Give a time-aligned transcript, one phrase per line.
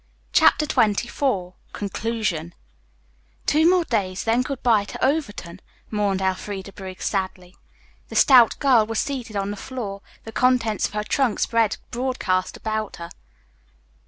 [0.33, 2.55] CHAPTER XXIV CONCLUSION
[3.45, 5.59] "Two more days, then good bye to Overton,"
[5.91, 7.55] mourned Elfreda Briggs sadly.
[8.09, 12.57] The stout girl was seated on the floor, the contents of her trunk spread broadcast
[12.57, 13.11] about her.